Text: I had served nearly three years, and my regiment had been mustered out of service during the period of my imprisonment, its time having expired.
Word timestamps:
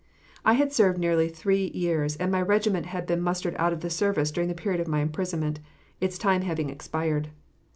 I 0.43 0.53
had 0.53 0.73
served 0.73 0.97
nearly 0.97 1.29
three 1.29 1.67
years, 1.75 2.15
and 2.15 2.31
my 2.31 2.41
regiment 2.41 2.87
had 2.87 3.05
been 3.05 3.21
mustered 3.21 3.55
out 3.59 3.71
of 3.71 3.91
service 3.91 4.31
during 4.31 4.49
the 4.49 4.55
period 4.55 4.81
of 4.81 4.87
my 4.87 4.99
imprisonment, 5.01 5.59
its 5.99 6.17
time 6.17 6.41
having 6.41 6.71
expired. 6.71 7.29